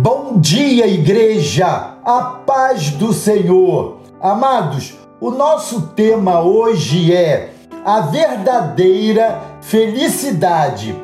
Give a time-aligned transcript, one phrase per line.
[0.00, 1.66] Bom dia, igreja!
[2.04, 3.98] A paz do Senhor!
[4.20, 7.52] Amados, o nosso tema hoje é
[7.84, 10.94] a verdadeira felicidade.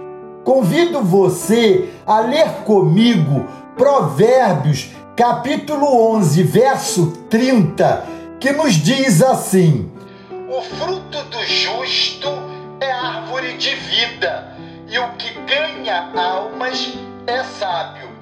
[0.44, 3.44] Convido você a ler comigo
[3.76, 8.06] Provérbios, capítulo 11, verso 30,
[8.38, 9.90] que nos diz assim:
[10.48, 12.28] O fruto do justo
[12.78, 14.56] é árvore de vida,
[14.88, 18.13] e o que ganha almas é sábio.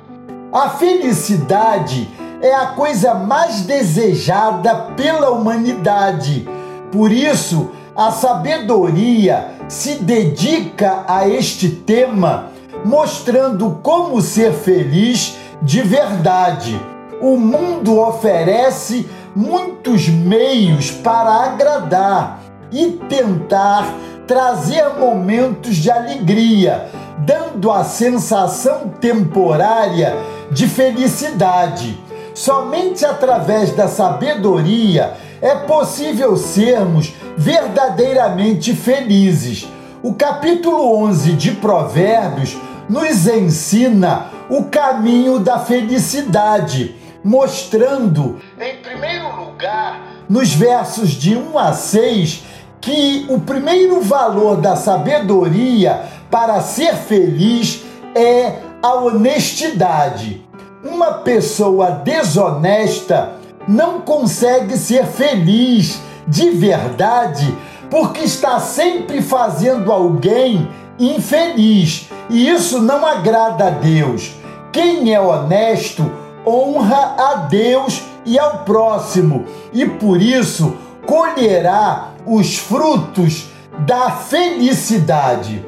[0.52, 2.10] A felicidade
[2.42, 6.46] é a coisa mais desejada pela humanidade.
[6.90, 12.50] Por isso, a sabedoria se dedica a este tema,
[12.84, 16.78] mostrando como ser feliz de verdade.
[17.22, 22.40] O mundo oferece muitos meios para agradar
[22.70, 23.86] e tentar
[24.26, 26.90] trazer momentos de alegria,
[27.24, 30.14] dando a sensação temporária
[30.52, 31.98] de felicidade.
[32.34, 39.68] Somente através da sabedoria é possível sermos verdadeiramente felizes.
[40.02, 42.56] O capítulo 11 de Provérbios
[42.88, 51.72] nos ensina o caminho da felicidade, mostrando, em primeiro lugar, nos versos de 1 a
[51.72, 52.42] 6,
[52.80, 57.82] que o primeiro valor da sabedoria para ser feliz
[58.14, 60.44] é a honestidade.
[60.84, 63.34] Uma pessoa desonesta
[63.68, 67.56] não consegue ser feliz de verdade
[67.88, 74.32] porque está sempre fazendo alguém infeliz e isso não agrada a Deus.
[74.72, 76.10] Quem é honesto
[76.44, 80.76] honra a Deus e ao próximo e por isso
[81.06, 83.46] colherá os frutos
[83.86, 85.64] da felicidade.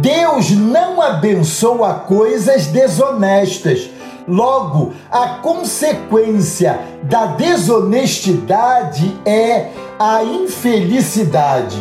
[0.00, 3.88] Deus não abençoa coisas desonestas.
[4.30, 11.76] Logo, a consequência da desonestidade é a infelicidade.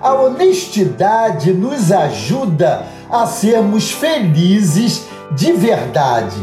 [0.00, 6.36] A honestidade nos ajuda a sermos felizes de verdade.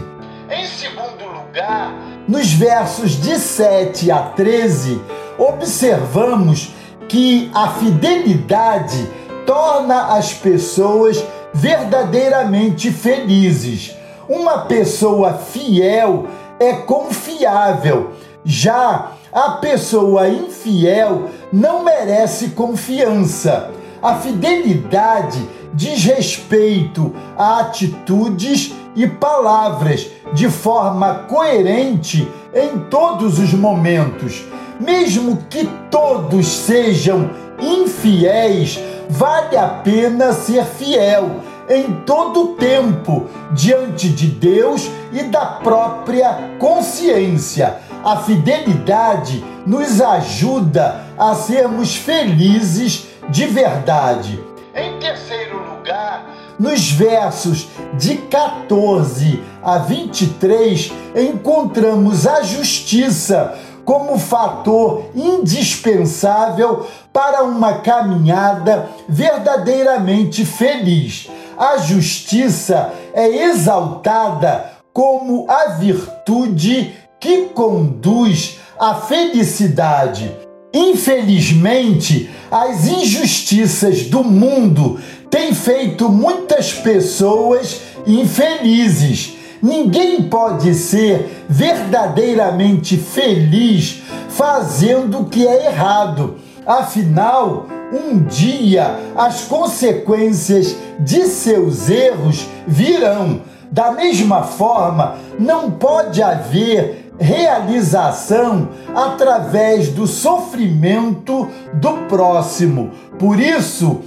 [0.52, 1.96] Em segundo lugar,
[2.28, 5.02] nos versos de 7 a 13,
[5.36, 6.76] observamos
[7.08, 9.10] que a fidelidade
[9.48, 13.98] torna as pessoas verdadeiramente felizes.
[14.30, 16.28] Uma pessoa fiel
[16.60, 18.12] é confiável,
[18.46, 23.72] já a pessoa infiel não merece confiança.
[24.00, 25.42] A fidelidade
[25.74, 34.46] diz respeito a atitudes e palavras de forma coerente em todos os momentos.
[34.80, 38.80] Mesmo que todos sejam infiéis,
[39.10, 47.78] vale a pena ser fiel em todo tempo diante de Deus e da própria consciência.
[48.04, 54.44] A fidelidade nos ajuda a sermos felizes de verdade.
[54.74, 56.26] Em terceiro lugar,
[56.58, 68.88] nos versos de 14 a 23, encontramos a justiça como fator indispensável para uma caminhada
[69.08, 71.28] verdadeiramente feliz.
[71.60, 80.32] A justiça é exaltada como a virtude que conduz à felicidade.
[80.74, 85.00] Infelizmente, as injustiças do mundo
[85.30, 96.38] têm feito muitas pessoas infelizes Ninguém pode ser verdadeiramente feliz fazendo o que é errado.
[96.66, 103.42] Afinal, um dia as consequências de seus erros virão.
[103.72, 112.92] Da mesma forma, não pode haver realização através do sofrimento do próximo.
[113.20, 114.02] Por isso,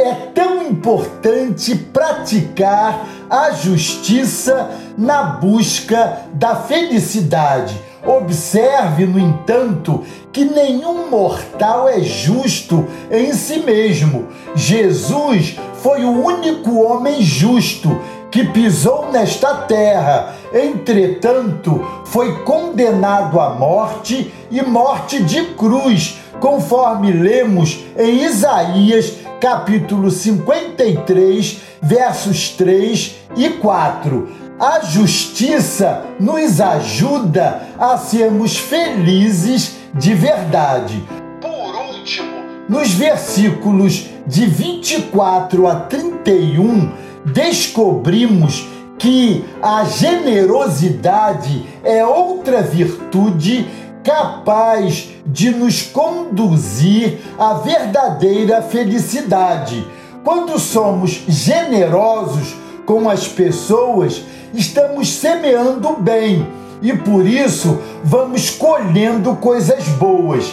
[0.00, 7.80] é tão importante praticar a justiça na busca da felicidade.
[8.06, 10.02] Observe, no entanto,
[10.32, 14.28] que nenhum mortal é justo em si mesmo.
[14.54, 20.34] Jesus foi o único homem justo que pisou nesta terra.
[20.52, 31.60] Entretanto, foi condenado à morte e morte de cruz, conforme lemos em Isaías capítulo 53,
[31.80, 34.43] versos 3 e 4.
[34.58, 41.02] A justiça nos ajuda a sermos felizes de verdade.
[41.40, 42.30] Por último,
[42.68, 46.92] nos versículos de 24 a 31,
[47.24, 48.64] descobrimos
[48.96, 53.68] que a generosidade é outra virtude
[54.04, 59.84] capaz de nos conduzir à verdadeira felicidade.
[60.22, 62.54] Quando somos generosos
[62.86, 64.22] com as pessoas,
[64.54, 66.46] estamos semeando bem
[66.80, 70.44] e por isso vamos colhendo coisas boas.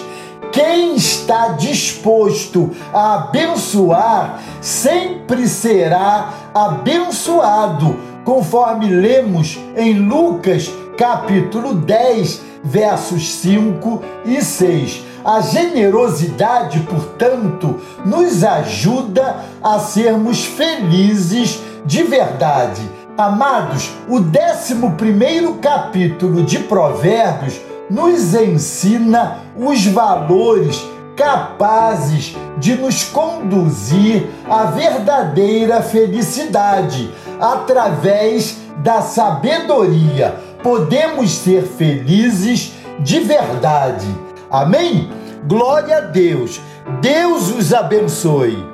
[0.52, 13.32] Quem está disposto a abençoar sempre será abençoado, conforme lemos em Lucas capítulo 10, versos
[13.36, 15.04] 5 e 6.
[15.24, 22.82] A generosidade, portanto, nos ajuda a sermos felizes de verdade.
[23.22, 30.84] Amados, o 11 capítulo de Provérbios nos ensina os valores
[31.16, 40.34] capazes de nos conduzir à verdadeira felicidade através da sabedoria.
[40.64, 42.72] Podemos ser felizes
[43.02, 44.08] de verdade.
[44.50, 45.12] Amém?
[45.48, 46.60] Glória a Deus.
[47.00, 48.71] Deus os abençoe.